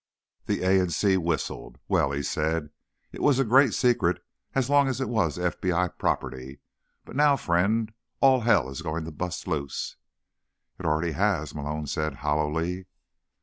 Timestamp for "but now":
7.05-7.35